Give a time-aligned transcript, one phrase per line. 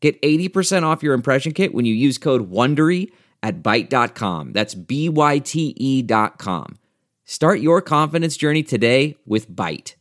[0.00, 3.10] Get 80% off your impression kit when you use code WONDERY
[3.42, 4.52] at Byte.com.
[4.52, 6.78] That's B-Y-T-E dot com.
[7.24, 9.94] Start your confidence journey today with Byte.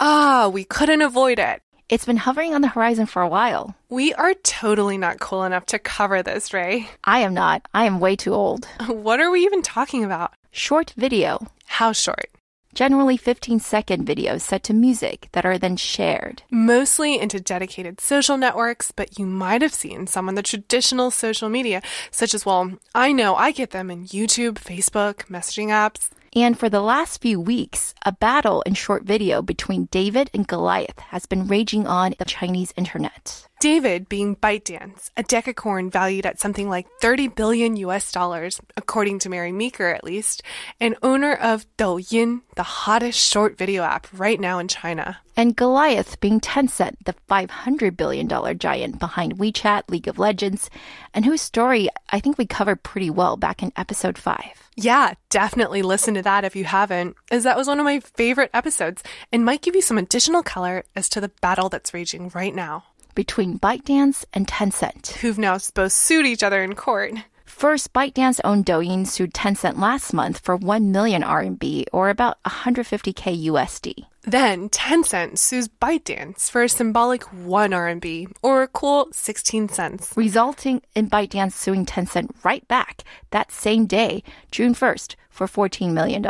[0.00, 1.62] Ah, we couldn't avoid it.
[1.88, 3.76] It's been hovering on the horizon for a while.
[3.90, 6.86] We are totally not cool enough to cover this, Rui.
[7.04, 7.68] I am not.
[7.74, 8.66] I am way too old.
[8.88, 10.32] What are we even talking about?
[10.50, 11.46] Short video.
[11.66, 12.30] How short?
[12.74, 16.42] Generally 15 second videos set to music that are then shared.
[16.50, 21.48] Mostly into dedicated social networks, but you might have seen some on the traditional social
[21.48, 26.10] media, such as, well, I know I get them in YouTube, Facebook, messaging apps.
[26.34, 30.98] And for the last few weeks, a battle in short video between David and Goliath
[30.98, 33.46] has been raging on the Chinese internet.
[33.64, 39.30] David being ByteDance, a decacorn valued at something like 30 billion US dollars, according to
[39.30, 40.42] Mary Meeker at least,
[40.80, 45.16] and owner of Douyin, the hottest short video app right now in China.
[45.34, 50.68] And Goliath being Tencent, the $500 billion giant behind WeChat, League of Legends,
[51.14, 54.44] and whose story I think we covered pretty well back in episode 5.
[54.76, 58.50] Yeah, definitely listen to that if you haven't, as that was one of my favorite
[58.52, 62.54] episodes and might give you some additional color as to the battle that's raging right
[62.54, 67.14] now between ByteDance and Tencent, who've now both sued each other in court.
[67.44, 73.46] First, ByteDance owned Douyin sued Tencent last month for 1 million RMB or about 150k
[73.46, 74.06] USD.
[74.22, 80.82] Then Tencent sues ByteDance for a symbolic 1 RMB or a cool 16 cents, resulting
[80.94, 86.26] in ByteDance suing Tencent right back that same day, June 1st, for $14 million.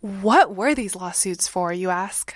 [0.00, 2.34] What were these lawsuits for, you ask?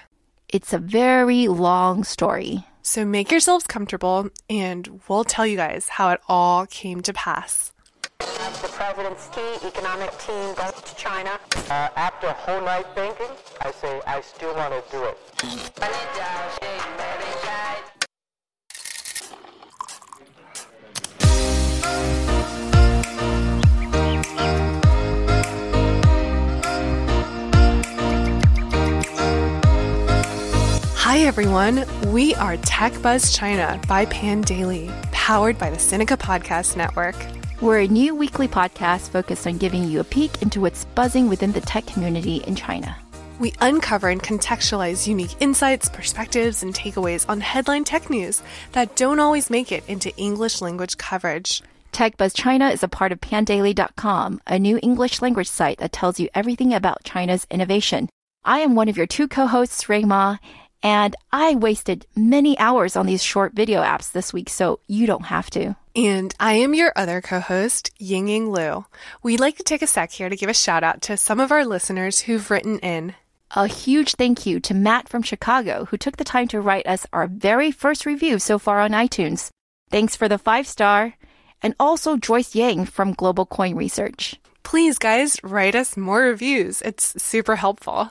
[0.49, 2.67] It's a very long story.
[2.91, 7.73] So make yourselves comfortable and we'll tell you guys how it all came to pass.
[8.19, 11.39] The president's key economic team goes to China.
[11.71, 13.31] Uh, after a whole night thinking,
[13.61, 15.17] I say I still want to do it.
[31.11, 31.85] Hi, everyone.
[32.13, 37.17] We are Tech Buzz China by Pandaily, powered by the Sinica Podcast Network.
[37.61, 41.51] We're a new weekly podcast focused on giving you a peek into what's buzzing within
[41.51, 42.97] the tech community in China.
[43.41, 49.19] We uncover and contextualize unique insights, perspectives, and takeaways on headline tech news that don't
[49.19, 51.61] always make it into English language coverage.
[51.93, 56.29] TechBuzz China is a part of pandaily.com, a new English language site that tells you
[56.37, 58.09] everything about China's innovation.
[58.45, 60.37] I am one of your two co-hosts, Rui Ma,
[60.83, 65.27] and I wasted many hours on these short video apps this week, so you don't
[65.27, 65.77] have to.
[65.95, 68.85] And I am your other co host, Ying Ying Lu.
[69.23, 71.51] We'd like to take a sec here to give a shout out to some of
[71.53, 73.15] our listeners who've written in.
[73.53, 77.07] A huge thank you to Matt from Chicago, who took the time to write us
[77.13, 79.51] our very first review so far on iTunes.
[79.91, 81.15] Thanks for the five star.
[81.63, 84.41] And also Joyce Yang from Global Coin Research.
[84.63, 86.81] Please, guys, write us more reviews.
[86.83, 88.11] It's super helpful.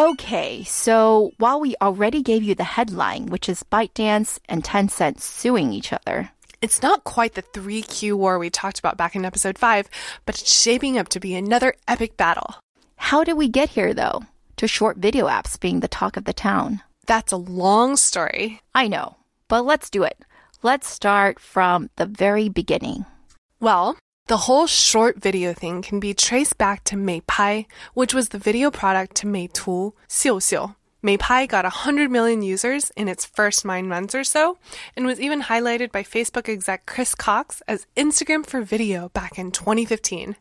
[0.00, 5.74] Okay, so while we already gave you the headline, which is ByteDance and Tencent suing
[5.74, 6.30] each other,
[6.62, 9.90] it's not quite the 3Q war we talked about back in episode 5,
[10.24, 12.54] but it's shaping up to be another epic battle.
[12.96, 14.22] How did we get here, though,
[14.56, 16.80] to short video apps being the talk of the town?
[17.06, 18.62] That's a long story.
[18.74, 19.16] I know,
[19.48, 20.24] but let's do it.
[20.62, 23.04] Let's start from the very beginning.
[23.60, 23.98] Well,
[24.30, 28.70] the whole short video thing can be traced back to Meipai, which was the video
[28.70, 30.76] product to Meitu, Xiuxiu.
[31.02, 34.56] Meipai got 100 million users in its first nine months or so,
[34.94, 39.50] and was even highlighted by Facebook exec Chris Cox as Instagram for video back in
[39.50, 40.36] 2015.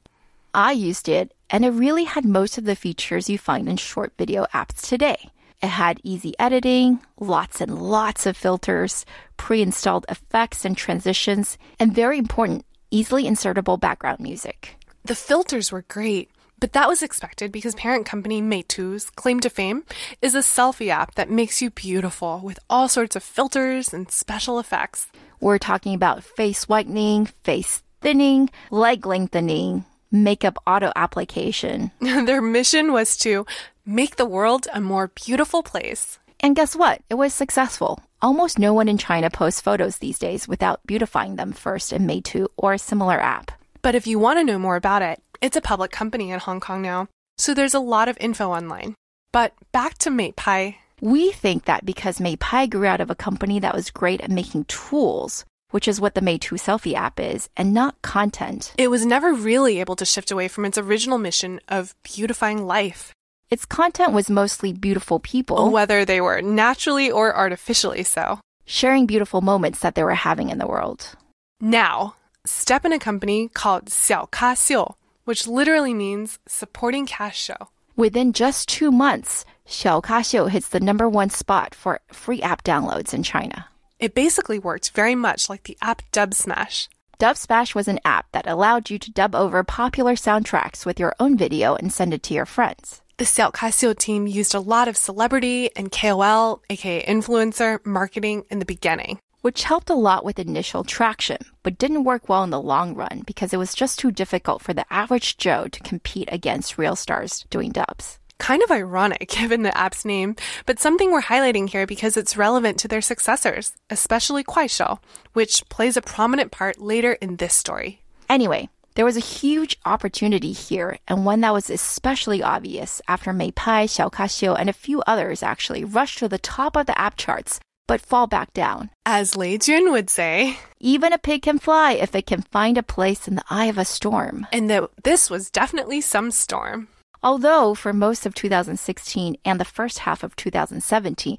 [0.54, 4.13] I used it, and it really had most of the features you find in short
[4.19, 5.31] video apps today.
[5.63, 9.04] It had easy editing, lots and lots of filters,
[9.36, 14.75] pre installed effects and transitions, and very important, easily insertable background music.
[15.06, 19.83] The filters were great, but that was expected because parent company Meitu's claim to fame
[20.21, 24.59] is a selfie app that makes you beautiful with all sorts of filters and special
[24.59, 25.07] effects.
[25.39, 31.91] We're talking about face whitening, face thinning, leg lengthening, makeup auto application.
[32.01, 33.45] Their mission was to
[33.86, 36.19] make the world a more beautiful place.
[36.41, 37.01] And guess what?
[37.09, 38.00] It was successful.
[38.21, 42.47] Almost no one in China posts photos these days without beautifying them first in Meitu
[42.57, 43.51] or a similar app.
[43.81, 46.59] But if you want to know more about it, it's a public company in Hong
[46.59, 47.07] Kong now,
[47.38, 48.95] so there's a lot of info online.
[49.31, 50.75] But back to Meipai.
[51.01, 54.65] We think that because Meipai grew out of a company that was great at making
[54.65, 58.74] tools, which is what the Meitu selfie app is, and not content.
[58.77, 63.13] It was never really able to shift away from its original mission of beautifying life,
[63.50, 68.40] Its content was mostly beautiful people whether they were naturally or artificially so.
[68.66, 71.16] sharing beautiful moments that they were having in the world.
[71.60, 72.16] Now,
[72.46, 74.94] step in a company called Xiao Ka Xiu,
[75.25, 77.69] which literally means supporting cash show.
[77.96, 83.13] Within just two months, Xiao Kaxiu hits the number one spot for free app downloads
[83.13, 83.68] in China.
[84.00, 86.88] It basically worked very much like the app Dub Smash.
[87.18, 91.16] Dub Smash was an app that allowed you to dub over popular soundtracks with your
[91.19, 93.01] own video and send it to your friends.
[93.19, 98.60] The Ka Xiu team used a lot of celebrity and KOL, aka influencer, marketing in
[98.60, 99.19] the beginning.
[99.42, 103.24] which helped a lot with initial traction, but didn't work well in the long run
[103.25, 107.45] because it was just too difficult for the average Joe to compete against real stars
[107.50, 108.19] doing dubs.
[108.38, 112.77] Kind of ironic given the app's name, but something we're highlighting here because it's relevant
[112.80, 114.98] to their successors, especially Kuaishou,
[115.33, 118.01] which plays a prominent part later in this story.
[118.30, 118.69] Anyway,
[119.00, 124.60] there was a huge opportunity here, and one that was especially obvious after Meipai, Xiaokaxiu,
[124.60, 128.28] and a few others actually rushed to the top of the app charts, but fall
[128.28, 128.90] back down.
[129.06, 132.84] As Lei Jun would say, Even a pig can fly if it can find a
[132.84, 134.46] place in the eye of a storm.
[134.51, 136.90] and that this was definitely some storm.
[137.24, 141.38] Although for most of 2016 and the first half of 2017,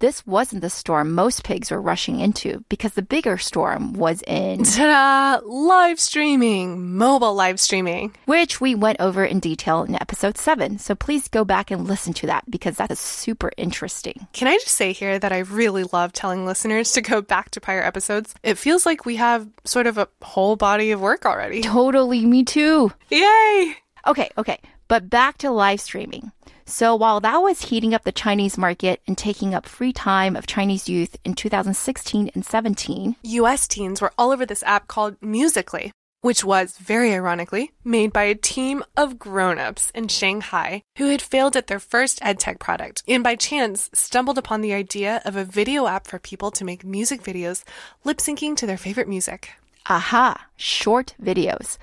[0.00, 4.64] this wasn't the storm most pigs were rushing into because the bigger storm was in,
[4.64, 5.46] Ta-da!
[5.46, 8.14] Live streaming, mobile live streaming.
[8.24, 10.78] which we went over in detail in episode 7.
[10.78, 14.26] So please go back and listen to that because that is super interesting.
[14.32, 17.60] Can I just say here that I really love telling listeners to go back to
[17.60, 18.34] prior episodes?
[18.42, 21.62] It feels like we have sort of a whole body of work already.
[21.62, 22.90] Totally, me too.
[23.10, 23.76] Yay!
[24.06, 24.58] Okay, okay.
[24.88, 26.32] But back to live streaming.
[26.70, 30.46] So while that was heating up the Chinese market and taking up free time of
[30.46, 35.90] Chinese youth in 2016 and 17, US teens were all over this app called Musically,
[36.20, 41.56] which was, very ironically, made by a team of grown-ups in Shanghai who had failed
[41.56, 45.88] at their first edtech product and by chance stumbled upon the idea of a video
[45.88, 47.64] app for people to make music videos
[48.04, 49.50] lip syncing to their favorite music.
[49.86, 51.78] aha, short videos.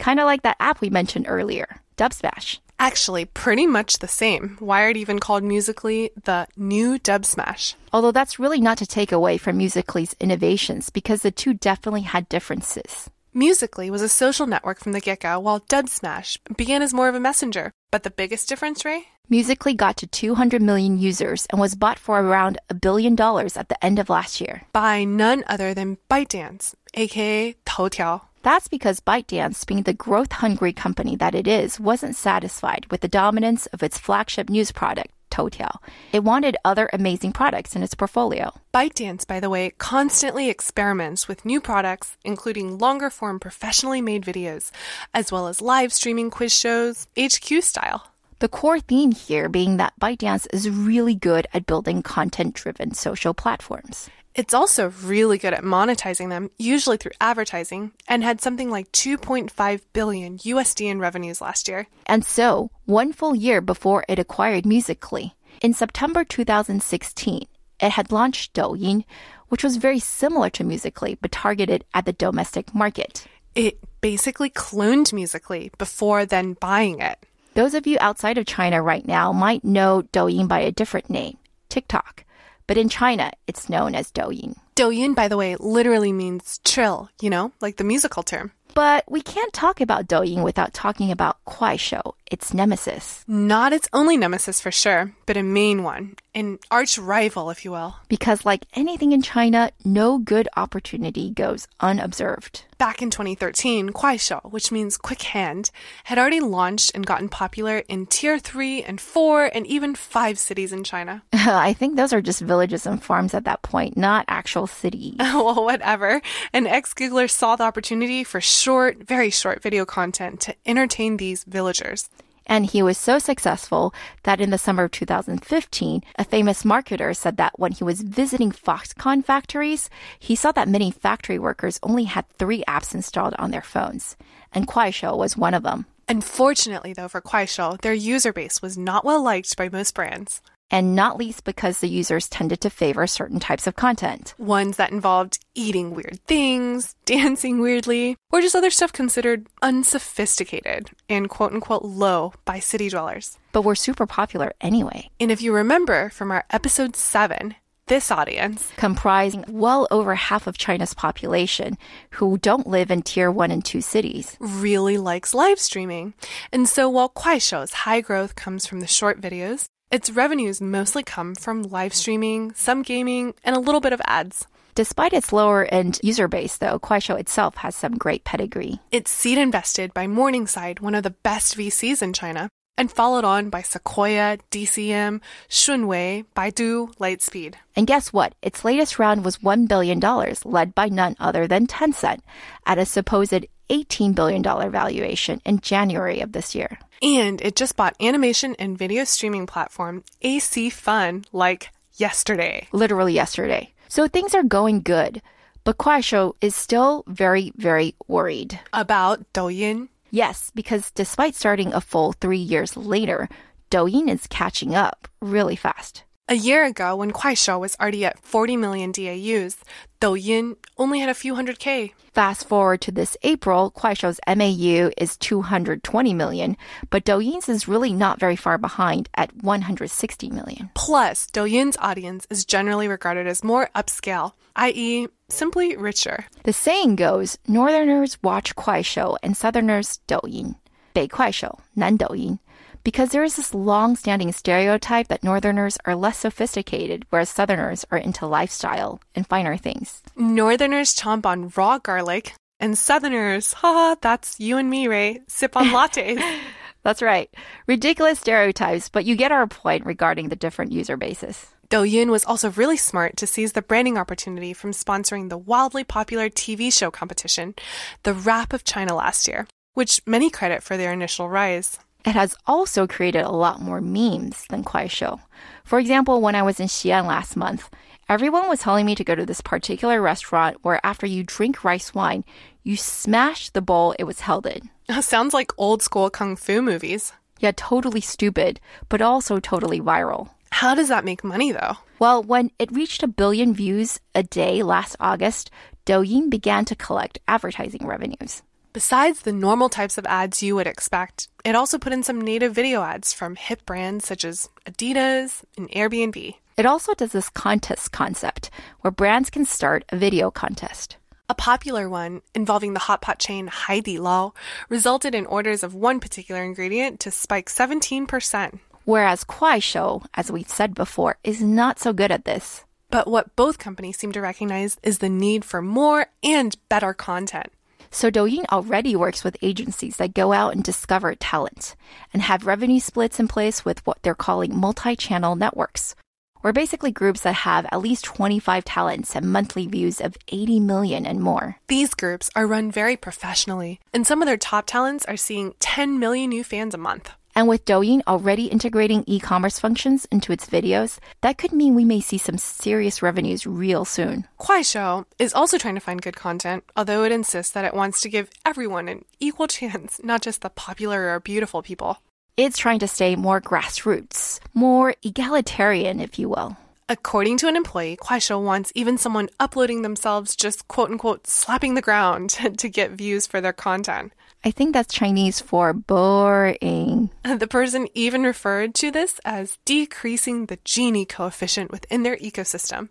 [0.00, 2.58] Kind of like that app we mentioned earlier, Dubsmash.
[2.78, 4.58] Actually, pretty much the same.
[4.60, 7.74] Wired even called Musically the new Dub Smash.
[7.92, 12.28] Although that's really not to take away from Musically's innovations because the two definitely had
[12.28, 13.08] differences.
[13.34, 17.14] Musically was a social network from the get-go, while Dub Smash began as more of
[17.14, 17.72] a messenger.
[17.90, 19.02] But the biggest difference, Rui?
[19.28, 23.70] Musically got to 200 million users and was bought for around a billion dollars at
[23.70, 24.62] the end of last year.
[24.74, 28.22] By none other than ByteDance, aka Toutiao.
[28.42, 33.08] That's because ByteDance, being the growth hungry company that it is, wasn't satisfied with the
[33.08, 35.76] dominance of its flagship news product, Toutiao.
[36.12, 38.52] It wanted other amazing products in its portfolio.
[38.74, 44.72] ByteDance, by the way, constantly experiments with new products, including longer form professionally made videos,
[45.14, 48.08] as well as live streaming quiz shows, HQ style.
[48.40, 53.34] The core theme here being that ByteDance is really good at building content driven social
[53.34, 54.10] platforms.
[54.34, 59.80] It's also really good at monetizing them, usually through advertising, and had something like 2.5
[59.92, 61.86] billion USD in revenues last year.
[62.06, 67.46] And so, one full year before it acquired Musically, in September 2016,
[67.80, 69.04] it had launched Douyin,
[69.48, 73.26] which was very similar to Musically but targeted at the domestic market.
[73.54, 77.18] It basically cloned Musically before then buying it.
[77.54, 81.36] Those of you outside of China right now might know Douyin by a different name,
[81.68, 82.24] TikTok.
[82.72, 84.56] But in China, it's known as Douyin.
[84.76, 88.52] Douyin, by the way, literally means trill, you know, like the musical term.
[88.72, 93.24] But we can't talk about Douyin without talking about Kuaishou, its nemesis.
[93.28, 97.70] Not its only nemesis for sure, but a main one, an arch rival, if you
[97.70, 97.96] will.
[98.08, 102.64] Because, like anything in China, no good opportunity goes unobserved.
[102.78, 105.70] Back in 2013, Kuaishou, which means quick hand,
[106.04, 110.72] had already launched and gotten popular in tier 3 and 4 and even 5 cities
[110.72, 111.22] in China.
[111.32, 115.16] I think those are just villages and farms at that point, not actual cities.
[115.18, 116.20] well, whatever.
[116.52, 121.44] An ex Googler saw the opportunity for short, very short video content to entertain these
[121.44, 122.08] villagers.
[122.46, 123.94] And he was so successful
[124.24, 128.52] that in the summer of 2015, a famous marketer said that when he was visiting
[128.52, 133.62] Foxconn factories, he saw that many factory workers only had three apps installed on their
[133.62, 134.16] phones.
[134.52, 135.86] And Kuaishou was one of them.
[136.08, 140.42] Unfortunately, though, for Kuaishou, their user base was not well liked by most brands.
[140.72, 144.34] And not least because the users tended to favor certain types of content.
[144.38, 151.28] Ones that involved eating weird things, dancing weirdly, or just other stuff considered unsophisticated and
[151.28, 153.38] quote unquote low by city dwellers.
[153.52, 157.54] But were super popular anyway, And if you remember from our episode 7,
[157.86, 161.76] this audience, comprising well over half of China's population
[162.12, 164.36] who don't live in tier 1 and 2 cities.
[164.40, 166.14] really likes live streaming.
[166.52, 171.34] And so while Kuaishou's high growth comes from the short videos, its revenues mostly come
[171.34, 174.46] from live streaming, some gaming, and a little bit of ads.
[174.74, 178.80] Despite its lower end user base, though, Kuaishou itself has some great pedigree.
[178.90, 183.50] It's seed invested by Morningside, one of the best VCs in China, and followed on
[183.50, 185.20] by Sequoia, DCM,
[185.50, 187.56] Shunwei, Baidu, Lightspeed.
[187.76, 188.34] And guess what?
[188.40, 190.00] Its latest round was $1 billion,
[190.46, 192.20] led by none other than Tencent,
[192.64, 196.78] at a supposed $18 billion valuation in January of this year.
[197.00, 202.68] And it just bought animation and video streaming platform AC Fun like yesterday.
[202.72, 203.72] literally yesterday.
[203.88, 205.20] So things are going good,
[205.64, 208.58] but Kuaishou is still very, very worried.
[208.72, 209.88] About Douyin.
[210.10, 213.28] Yes, because despite starting a full three years later,
[213.70, 216.04] Douyin is catching up really fast.
[216.31, 219.55] A year ago, when Kuaishou was already at 40 million DAUs,
[220.01, 221.93] Douyin only had a few hundred K.
[222.11, 226.57] Fast forward to this April, Kuaishou's MAU is 220 million,
[226.89, 230.69] but Douyin's is really not very far behind at 160 million.
[230.73, 236.25] Plus, Douyin's audience is generally regarded as more upscale, i.e., simply richer.
[236.43, 240.55] The saying goes, Northerners watch Kuaishou and Southerners Douyin.
[240.93, 242.39] 北快手,南抖音.
[242.84, 248.26] Because there is this long-standing stereotype that Northerners are less sophisticated, whereas Southerners are into
[248.26, 250.02] lifestyle and finer things.
[250.16, 255.66] Northerners chomp on raw garlic, and Southerners, ha, that's you and me, Rui, sip on
[255.66, 256.20] lattes.
[256.84, 257.32] That's right.
[257.68, 261.46] Ridiculous stereotypes, but you get our point regarding the different user bases.
[261.70, 266.28] Douyin was also really smart to seize the branding opportunity from sponsoring the wildly popular
[266.28, 267.54] TV show competition,
[268.02, 271.78] The Rap of China last year, which many credit for their initial rise.
[272.04, 275.20] It has also created a lot more memes than Kuaishou.
[275.64, 277.70] For example, when I was in Xi'an last month,
[278.08, 281.94] everyone was telling me to go to this particular restaurant where after you drink rice
[281.94, 282.24] wine,
[282.64, 284.70] you smash the bowl it was held in.
[285.00, 287.12] Sounds like old school kung fu movies.
[287.38, 290.30] Yeah, totally stupid, but also totally viral.
[290.50, 291.76] How does that make money though?
[291.98, 295.50] Well, when it reached a billion views a day last August,
[295.86, 298.42] Douyin began to collect advertising revenues.
[298.72, 302.54] Besides the normal types of ads you would expect, it also put in some native
[302.54, 306.36] video ads from hip brands such as Adidas and Airbnb.
[306.56, 308.48] It also does this contest concept
[308.80, 310.96] where brands can start a video contest.
[311.28, 314.34] A popular one involving the hot pot chain Haidilao
[314.70, 318.58] resulted in orders of one particular ingredient to spike 17%.
[318.86, 322.64] Whereas Kuaishou, as we've said before, is not so good at this.
[322.90, 327.52] But what both companies seem to recognize is the need for more and better content.
[327.94, 331.76] So Douyin already works with agencies that go out and discover talent
[332.12, 335.94] and have revenue splits in place with what they're calling multi-channel networks,
[336.42, 341.04] or basically groups that have at least 25 talents and monthly views of 80 million
[341.04, 341.58] and more.
[341.68, 345.98] These groups are run very professionally, and some of their top talents are seeing 10
[345.98, 347.12] million new fans a month.
[347.34, 352.00] And with Douyin already integrating e-commerce functions into its videos, that could mean we may
[352.00, 354.28] see some serious revenues real soon.
[354.38, 358.08] Kuaishou is also trying to find good content, although it insists that it wants to
[358.08, 361.98] give everyone an equal chance, not just the popular or beautiful people.
[362.36, 366.56] It's trying to stay more grassroots, more egalitarian, if you will.
[366.88, 371.82] According to an employee, Kuaishou wants even someone uploading themselves just quote unquote slapping the
[371.82, 374.12] ground to get views for their content.
[374.44, 377.10] I think that's Chinese for boring.
[377.24, 382.88] The person even referred to this as decreasing the Gini coefficient within their ecosystem.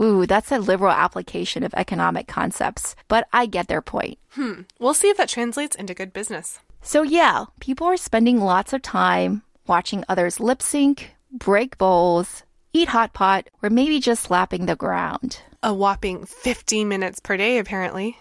[0.00, 4.18] Ooh, that's a liberal application of economic concepts, but I get their point.
[4.30, 6.60] Hmm, we'll see if that translates into good business.
[6.82, 12.44] So, yeah, people are spending lots of time watching others lip sync, break bowls,
[12.78, 15.40] eat hot pot, or maybe just slapping the ground.
[15.62, 18.18] A whopping 15 minutes per day, apparently.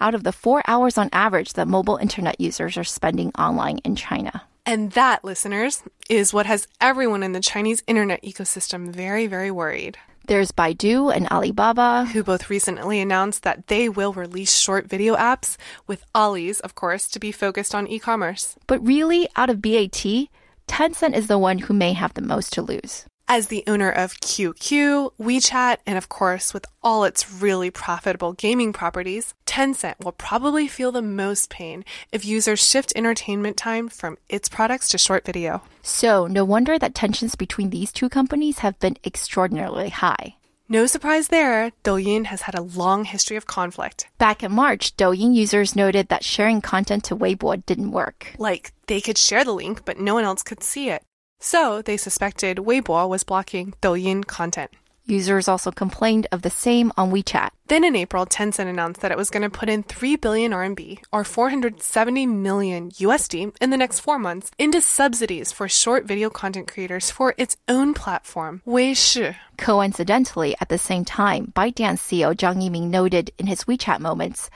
[0.00, 3.96] Out of the four hours on average that mobile internet users are spending online in
[3.96, 4.42] China.
[4.64, 9.98] And that, listeners, is what has everyone in the Chinese internet ecosystem very, very worried.
[10.26, 12.06] There's Baidu and Alibaba.
[12.12, 17.08] Who both recently announced that they will release short video apps, with Ali's, of course,
[17.08, 18.56] to be focused on e commerce.
[18.66, 20.28] But really, out of BAT,
[20.68, 23.06] Tencent is the one who may have the most to lose.
[23.32, 28.72] As the owner of QQ, WeChat, and of course, with all its really profitable gaming
[28.72, 34.48] properties, Tencent will probably feel the most pain if users shift entertainment time from its
[34.48, 35.62] products to short video.
[35.80, 40.34] So, no wonder that tensions between these two companies have been extraordinarily high.
[40.68, 44.08] No surprise there, Douyin has had a long history of conflict.
[44.18, 48.34] Back in March, Douyin users noted that sharing content to Weibo didn't work.
[48.38, 51.04] Like, they could share the link, but no one else could see it.
[51.40, 54.70] So, they suspected Weibo was blocking Douyin content.
[55.06, 57.48] Users also complained of the same on WeChat.
[57.66, 61.00] Then in April, Tencent announced that it was going to put in 3 billion RMB
[61.10, 66.68] or 470 million USD in the next 4 months into subsidies for short video content
[66.68, 69.34] creators for its own platform, Weishi.
[69.56, 74.50] Coincidentally, at the same time, ByteDance CEO Zhang Yiming noted in his WeChat moments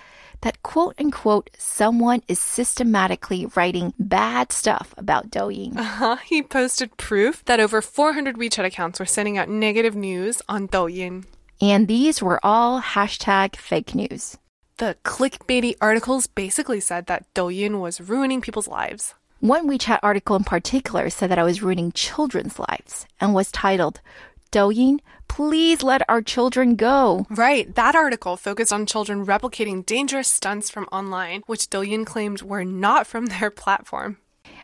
[0.45, 5.77] that quote unquote someone is systematically writing bad stuff about Douyin.
[5.77, 6.17] Uh-huh.
[6.17, 11.25] He posted proof that over 400 WeChat accounts were sending out negative news on Douyin.
[11.61, 14.37] And these were all hashtag fake news.
[14.77, 19.15] The clickbaity articles basically said that Douyin was ruining people's lives.
[19.41, 24.01] One WeChat article in particular said that I was ruining children's lives and was titled
[24.55, 27.27] Douyin, please let our children go.
[27.29, 32.65] Right, that article focused on children replicating dangerous stunts from online, which Douyin claimed were
[32.65, 34.19] not from their platform.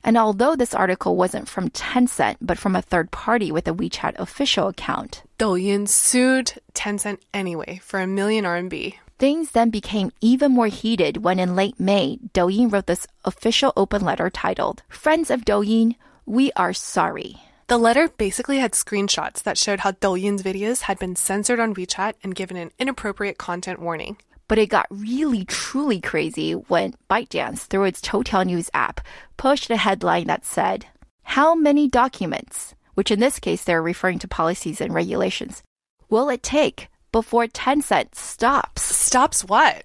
[0.05, 4.17] And although this article wasn't from Tencent, but from a third party with a WeChat
[4.17, 8.95] official account, Douyin sued Tencent anyway for a million RMB.
[9.19, 14.03] Things then became even more heated when in late May, Douyin wrote this official open
[14.03, 17.43] letter titled, Friends of Douyin, we are sorry.
[17.71, 22.15] The letter basically had screenshots that showed how Douyin's videos had been censored on WeChat
[22.21, 24.17] and given an inappropriate content warning.
[24.49, 29.01] But it got really, truly crazy when ByteDance, through its Toutiao News app,
[29.37, 30.87] pushed a headline that said,
[31.23, 35.63] How many documents, which in this case they're referring to policies and regulations,
[36.09, 38.83] will it take before Tencent stops?
[38.83, 39.85] Stops what?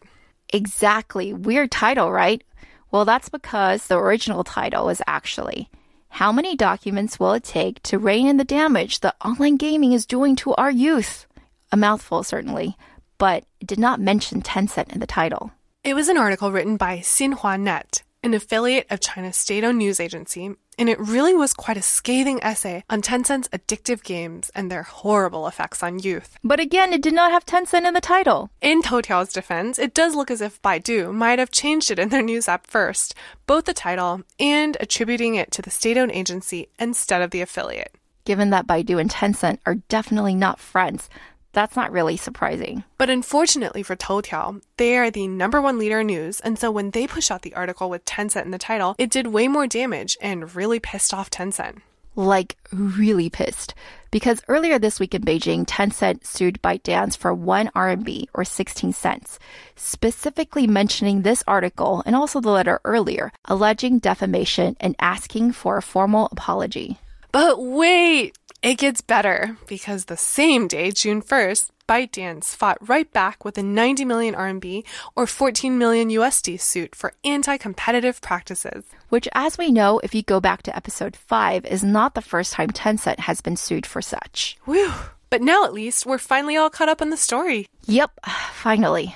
[0.51, 1.33] Exactly.
[1.33, 2.43] Weird title, right?
[2.89, 5.69] Well, that's because the original title was actually
[6.15, 10.05] how many documents will it take to rein in the damage that online gaming is
[10.05, 11.27] doing to our youth?
[11.74, 12.77] A mouthful, certainly,
[13.17, 15.51] but it did not mention Tencent in the title.
[15.83, 20.55] It was an article written by Xinhua Net, an affiliate of China's state-owned news agency,
[20.79, 25.48] and it really was quite a scathing essay on Tencent's addictive games and their horrible
[25.48, 26.35] effects on youth.
[26.44, 28.50] But again, it did not have Tencent in the title.
[28.61, 32.24] In Toutiao's defense, it does look as if Baidu might have changed it in their
[32.24, 33.14] news app first,
[33.46, 37.94] both the title and attributing it to the state-owned agency instead of the affiliate.
[38.25, 41.09] Given that Baidu and Tencent are definitely not friends,
[41.55, 42.83] that's not really surprising.
[43.00, 46.91] But unfortunately for Toutiao, they are the number one leader in news, and so when
[46.91, 50.18] they pushed out the article with Tencent in the title, it did way more damage
[50.22, 51.81] and really pissed off Tencent.
[52.18, 53.74] Like, really pissed.
[54.11, 59.39] Because earlier this week in Beijing, Tencent sued ByteDance for 1 RMB or 16 cents,
[59.75, 65.81] specifically mentioning this article and also the letter earlier, alleging defamation and asking for a
[65.81, 66.98] formal apology.
[67.35, 73.43] But wait, it gets better because the same day, June 1st, ByteDance fought right back
[73.43, 74.85] with a 90 million RMB
[75.17, 78.85] or 14 million USD suit for anti-competitive practices.
[79.09, 82.53] Which, as we know, if you go back to episode 5, is not the first
[82.53, 84.57] time Tencent has been sued for such.
[84.63, 84.93] Whew.
[85.29, 87.67] But now at least we're finally all caught up on the story.
[87.85, 88.11] Yep,
[88.53, 89.13] finally.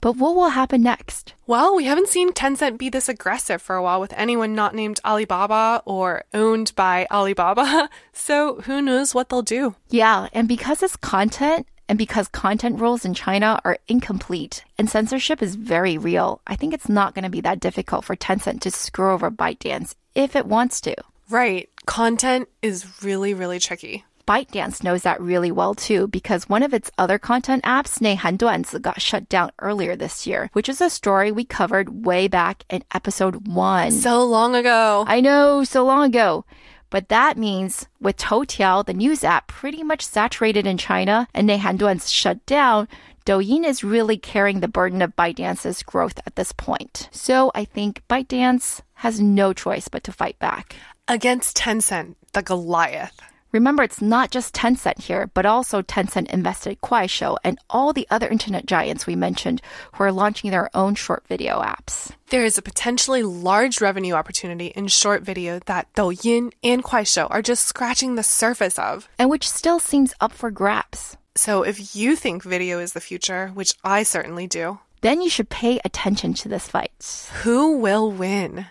[0.00, 1.34] But what will happen next?
[1.46, 5.00] Well, we haven't seen Tencent be this aggressive for a while with anyone not named
[5.04, 7.88] Alibaba or owned by Alibaba.
[8.12, 9.74] So who knows what they'll do?
[9.88, 15.42] Yeah, and because it's content, and because content rules in China are incomplete and censorship
[15.42, 18.70] is very real, I think it's not going to be that difficult for Tencent to
[18.70, 20.94] screw over ByteDance if it wants to.
[21.30, 21.68] Right.
[21.86, 24.04] Content is really, really tricky.
[24.26, 28.80] ByteDance knows that really well too because one of its other content apps, Neihan Duanzi,
[28.80, 32.84] got shut down earlier this year, which is a story we covered way back in
[32.94, 33.92] episode one.
[33.92, 35.04] So long ago.
[35.06, 36.44] I know, so long ago.
[36.90, 41.78] But that means with Toutiao, the news app, pretty much saturated in China and Neihan
[41.78, 42.88] Duanzi shut down,
[43.26, 47.08] Douyin is really carrying the burden of ByteDance's growth at this point.
[47.12, 50.74] So I think ByteDance has no choice but to fight back.
[51.06, 53.20] Against Tencent, the Goliath.
[53.52, 58.28] Remember, it's not just Tencent here, but also Tencent invested Kuaishou and all the other
[58.28, 59.60] internet giants we mentioned
[59.94, 62.12] who are launching their own short video apps.
[62.28, 67.42] There is a potentially large revenue opportunity in short video that Douyin and Kuaishou are
[67.42, 69.08] just scratching the surface of.
[69.18, 71.16] And which still seems up for grabs.
[71.34, 75.48] So if you think video is the future, which I certainly do, Then you should
[75.48, 77.28] pay attention to this fight.
[77.42, 78.66] who will win?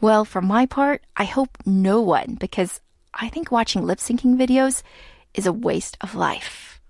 [0.00, 2.80] Well, for my part, I hope no one because
[3.16, 4.82] I think watching lip syncing videos
[5.34, 6.80] is a waste of life.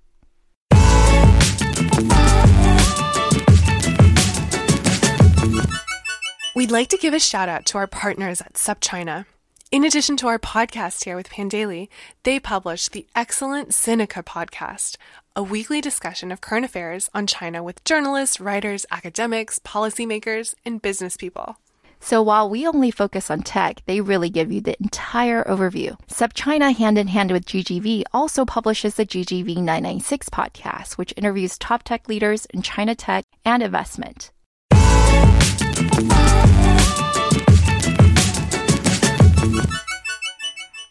[6.57, 9.27] We'd like to give a shout out to our partners at SupChina.
[9.73, 11.89] In addition to our podcast here with Pandaily,
[12.23, 14.97] they publish the excellent Sinica podcast,
[15.35, 21.17] a weekly discussion of current affairs on China with journalists, writers, academics, policymakers, and business
[21.17, 21.57] people.
[22.05, 25.99] So while we only focus on tech, they really give you the entire overview.
[26.07, 31.83] SupChina, hand in hand with GGV, also publishes the GGV 996 podcast, which interviews top
[31.83, 34.33] tech leaders in China tech and investment.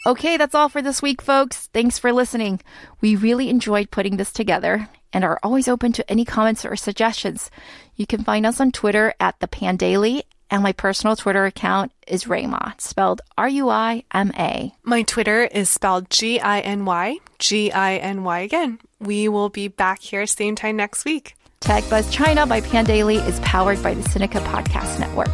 [0.08, 1.67] Okay, that's all for this week, folks.
[1.67, 2.60] Thanks for listening.
[3.02, 7.52] We really enjoyed putting this together and are always open to any comments or suggestions.
[7.95, 10.23] You can find us on Twitter at the Pandaily,
[10.54, 14.72] and my personal Twitter account is Ruima, spelled R U I M A.
[14.84, 18.78] My Twitter is spelled G I N Y, G I N Y again.
[19.00, 21.36] We will be back here same time next week.
[21.60, 25.32] Tech Buzz China by Pandaily is powered by the Sinica Podcast Network.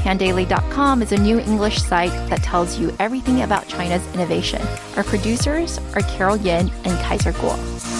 [0.00, 4.62] Pandaily.com is a new English site that tells you everything about China's innovation.
[4.96, 7.93] Our producers are Carol Yin and Kaiser Kuo.